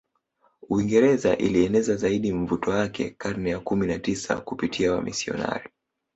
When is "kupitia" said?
4.41-4.93